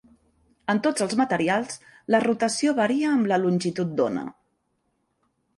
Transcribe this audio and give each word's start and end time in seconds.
En 0.73 0.79
tots 0.87 1.03
els 1.05 1.13
materials, 1.19 1.77
la 2.15 2.23
rotació 2.25 2.75
varia 2.81 3.13
amb 3.19 3.31
la 3.33 3.41
longitud 3.45 3.93
d'ona. 4.01 4.29